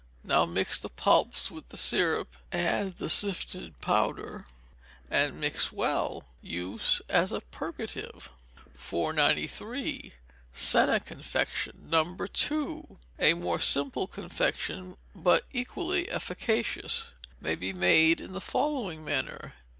Now 0.23 0.47
mix 0.47 0.79
the 0.79 0.89
pulps 0.89 1.51
with 1.51 1.69
the 1.69 1.77
syrup, 1.77 2.35
add 2.51 2.97
the 2.97 3.07
sifted 3.07 3.79
powder, 3.81 4.43
and 5.11 5.39
mix 5.39 5.71
well. 5.71 6.23
Use 6.41 7.03
as 7.07 7.31
a 7.31 7.39
purgative. 7.41 8.31
493. 8.73 10.13
Senna 10.53 10.99
Confection. 10.99 11.85
No. 11.87 12.15
2. 12.15 12.97
A 13.19 13.35
more 13.35 13.59
simple 13.59 14.07
confection, 14.07 14.97
but 15.13 15.45
equally 15.53 16.09
efficacious, 16.09 17.11
may 17.39 17.53
be 17.53 17.71
made 17.71 18.19
in 18.19 18.31
the 18.31 18.41
following 18.41 19.05
manner. 19.05 19.53